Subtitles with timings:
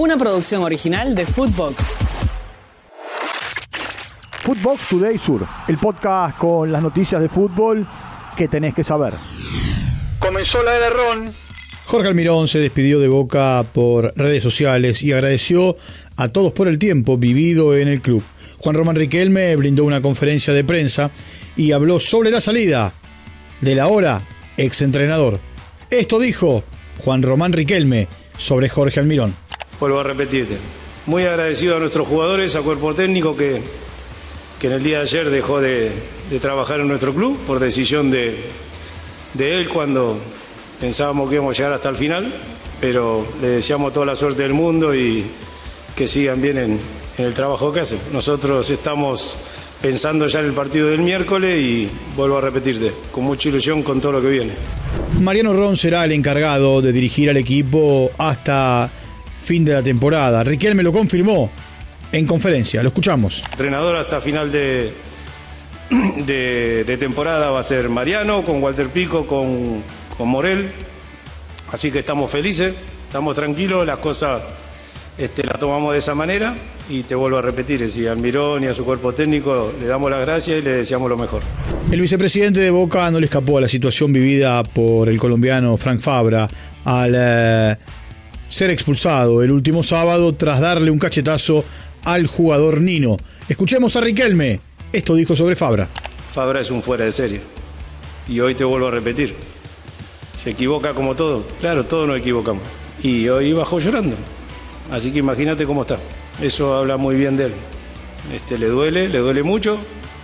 [0.00, 1.76] una producción original de Footbox.
[4.42, 7.86] Footbox Today Sur, el podcast con las noticias de fútbol
[8.34, 9.12] que tenés que saber.
[10.18, 11.30] Comenzó la era Ron.
[11.84, 15.76] Jorge Almirón se despidió de Boca por redes sociales y agradeció
[16.16, 18.22] a todos por el tiempo vivido en el club.
[18.56, 21.10] Juan Román Riquelme brindó una conferencia de prensa
[21.56, 22.94] y habló sobre la salida
[23.60, 24.22] del ahora
[24.56, 25.40] exentrenador.
[25.90, 26.64] Esto dijo
[27.00, 28.08] Juan Román Riquelme
[28.38, 29.34] sobre Jorge Almirón.
[29.80, 30.58] Vuelvo a repetirte.
[31.06, 33.62] Muy agradecido a nuestros jugadores, a cuerpo técnico que,
[34.60, 35.90] que en el día de ayer dejó de,
[36.30, 38.36] de trabajar en nuestro club por decisión de,
[39.34, 40.18] de él cuando
[40.78, 42.30] pensábamos que íbamos a llegar hasta el final,
[42.80, 45.24] pero le deseamos toda la suerte del mundo y
[45.96, 46.78] que sigan bien en,
[47.16, 47.98] en el trabajo que hacen.
[48.12, 49.34] Nosotros estamos
[49.80, 53.98] pensando ya en el partido del miércoles y vuelvo a repetirte, con mucha ilusión con
[53.98, 54.52] todo lo que viene.
[55.20, 58.90] Mariano Ron será el encargado de dirigir al equipo hasta
[59.50, 60.44] fin de la temporada.
[60.44, 61.50] Riquelme lo confirmó
[62.12, 63.42] en conferencia, lo escuchamos.
[63.50, 64.92] Entrenador hasta final de,
[66.24, 69.82] de, de temporada va a ser Mariano, con Walter Pico, con,
[70.16, 70.70] con Morel.
[71.72, 72.72] Así que estamos felices,
[73.08, 74.40] estamos tranquilos, las cosas
[75.18, 76.54] este, las tomamos de esa manera
[76.88, 80.12] y te vuelvo a repetir, si a Almirón y a su cuerpo técnico le damos
[80.12, 81.42] las gracias y le deseamos lo mejor.
[81.90, 85.98] El vicepresidente de Boca no le escapó a la situación vivida por el colombiano Frank
[85.98, 86.48] Fabra
[86.84, 87.76] al eh,
[88.50, 91.64] ser expulsado el último sábado tras darle un cachetazo
[92.04, 93.16] al jugador Nino.
[93.48, 94.60] Escuchemos a Riquelme.
[94.92, 95.88] Esto dijo sobre Fabra.
[96.34, 97.40] Fabra es un fuera de serie.
[98.28, 99.34] Y hoy te vuelvo a repetir.
[100.36, 101.46] Se equivoca como todo.
[101.60, 102.62] Claro, todos nos equivocamos.
[103.02, 104.16] Y hoy bajó llorando.
[104.90, 105.98] Así que imagínate cómo está.
[106.42, 107.52] Eso habla muy bien de él.
[108.34, 109.78] Este, le duele, le duele mucho.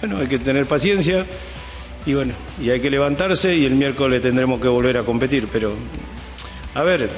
[0.00, 1.24] Bueno, hay que tener paciencia.
[2.04, 5.46] Y bueno, y hay que levantarse y el miércoles tendremos que volver a competir.
[5.52, 5.74] Pero,
[6.74, 7.08] a ver,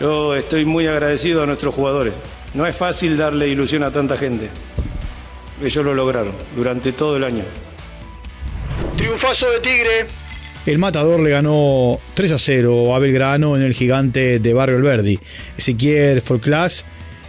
[0.00, 2.14] yo estoy muy agradecido a nuestros jugadores.
[2.54, 4.48] No es fácil darle ilusión a tanta gente.
[5.62, 7.44] Ellos lo lograron durante todo el año.
[8.96, 10.06] Triunfazo de Tigre.
[10.66, 15.18] El Matador le ganó 3 a 0 a Belgrano en el gigante de Barrio Alberdi.
[15.56, 16.84] Ezequiel Folclas,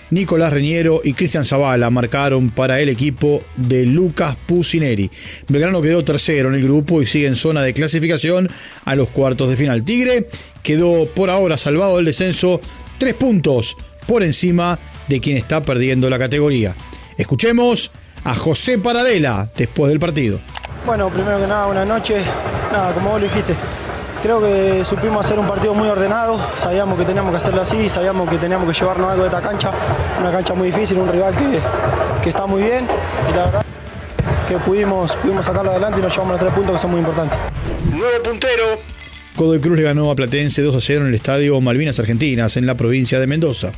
[0.09, 5.11] Nicolás Reñero y Cristian Zavala marcaron para el equipo de Lucas Pusineri.
[5.47, 8.49] Belgrano quedó tercero en el grupo y sigue en zona de clasificación
[8.85, 9.83] a los cuartos de final.
[9.83, 10.27] Tigre
[10.63, 12.61] quedó por ahora salvado del descenso,
[12.97, 13.75] tres puntos
[14.05, 16.75] por encima de quien está perdiendo la categoría.
[17.17, 17.91] Escuchemos
[18.23, 20.39] a José Paradela después del partido.
[20.85, 22.23] Bueno, primero que nada, buenas noches.
[22.71, 23.55] Nada, como vos lo dijiste,
[24.21, 26.39] creo que supimos hacer un partido muy ordenado.
[26.55, 29.71] Sabíamos que teníamos que hacerlo así, sabíamos que teníamos que llevarnos algo de esta cancha.
[30.19, 31.59] Una cancha muy difícil, un rival que,
[32.21, 32.87] que está muy bien.
[33.29, 33.65] Y la verdad
[34.47, 37.37] que pudimos, pudimos sacarlo adelante y nos llevamos los tres puntos que son muy importantes.
[37.91, 38.96] Nuevo puntero.
[39.37, 42.65] Godoy Cruz le ganó a Platense 2 a 0 en el estadio Malvinas Argentinas, en
[42.65, 43.71] la provincia de Mendoza.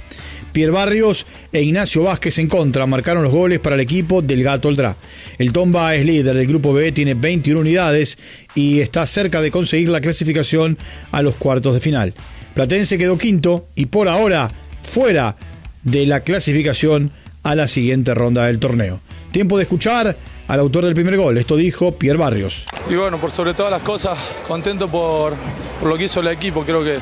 [0.53, 4.69] Pierre Barrios e Ignacio Vázquez en contra marcaron los goles para el equipo del Gato
[4.69, 4.95] Oldrá.
[5.37, 8.17] El Tomba es líder del grupo B, tiene 21 unidades
[8.55, 10.77] y está cerca de conseguir la clasificación
[11.11, 12.13] a los cuartos de final.
[12.53, 14.49] Platense quedó quinto y por ahora
[14.81, 15.35] fuera
[15.83, 17.11] de la clasificación
[17.43, 19.01] a la siguiente ronda del torneo.
[19.31, 20.17] Tiempo de escuchar
[20.49, 21.37] al autor del primer gol.
[21.37, 22.65] Esto dijo Pierre Barrios.
[22.89, 24.17] Y bueno, por sobre todas las cosas,
[24.47, 25.33] contento por,
[25.79, 26.65] por lo que hizo el equipo.
[26.65, 26.97] Creo que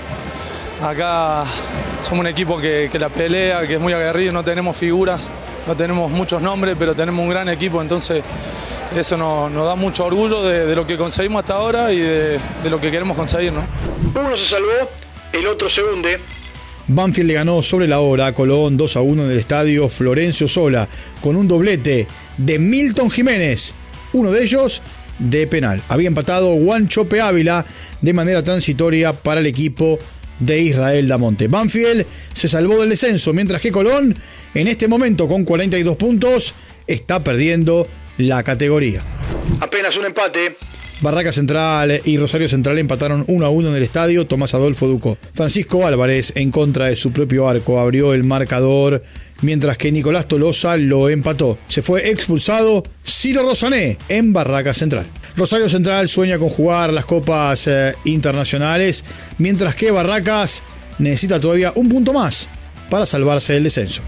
[0.82, 1.46] acá
[2.02, 5.30] somos un equipo que, que la pelea, que es muy aguerrido, no tenemos figuras,
[5.66, 8.22] no tenemos muchos nombres, pero tenemos un gran equipo, entonces
[8.94, 12.40] eso nos, nos da mucho orgullo de, de, lo que conseguimos hasta ahora y de,
[12.64, 13.54] de lo que queremos conseguir.
[13.54, 13.64] ¿no?
[14.14, 14.90] Uno se salvó,
[15.32, 16.20] el otro se hunde.
[16.88, 20.48] Banfield le ganó sobre la hora a Colón 2 a 1 en el estadio Florencio
[20.48, 20.88] Sola,
[21.22, 23.74] con un doblete de Milton Jiménez,
[24.14, 24.82] uno de ellos
[25.20, 25.82] de penal.
[25.90, 27.66] Había empatado Juan Chope Ávila
[28.02, 30.00] de manera transitoria para el equipo
[30.40, 31.48] de Israel Damonte.
[31.48, 34.18] Banfield se salvó del descenso, mientras que Colón,
[34.54, 36.54] en este momento con 42 puntos,
[36.86, 37.88] está perdiendo
[38.18, 39.02] la categoría.
[39.60, 40.56] Apenas un empate.
[41.02, 45.18] Barraca Central y Rosario Central empataron 1 a 1 en el estadio Tomás Adolfo Ducó.
[45.34, 49.04] Francisco Álvarez, en contra de su propio arco, abrió el marcador,
[49.42, 51.60] mientras que Nicolás Tolosa lo empató.
[51.68, 55.06] Se fue expulsado Ciro Rosané en Barraca Central.
[55.36, 59.06] Rosario Central sueña con jugar las copas eh, internacionales,
[59.38, 60.64] mientras que Barracas
[60.98, 62.50] necesita todavía un punto más
[62.90, 64.02] para salvarse del descenso.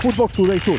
[0.00, 0.78] Footbox Today Sur.